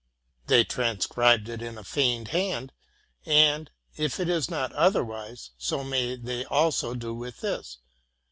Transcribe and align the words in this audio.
They 0.47 0.63
transcribed 0.63 1.47
it 1.47 1.61
in 1.61 1.77
a 1.77 1.83
feigned 1.83 2.29
hand; 2.29 2.71
and, 3.23 3.69
if 3.95 4.19
it 4.19 4.29
is 4.29 4.49
not 4.49 4.71
otherwise, 4.73 5.51
so 5.59 5.83
may 5.83 6.15
they 6.15 6.43
also 6.45 6.95
do 6.95 7.13
with 7.13 7.41
this. 7.41 7.77